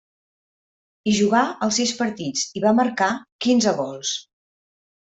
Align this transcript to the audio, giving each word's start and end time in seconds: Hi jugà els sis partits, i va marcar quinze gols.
Hi 1.05 1.13
jugà 1.17 1.41
els 1.67 1.77
sis 1.81 1.93
partits, 2.01 2.47
i 2.61 2.65
va 2.65 2.73
marcar 2.81 3.13
quinze 3.47 3.77
gols. 3.85 4.19